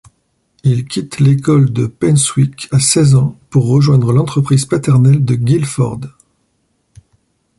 [0.63, 5.99] Il quitte l’école de Painswick à seize ans pour rejoindre l’entreprise paternelle de Guildford.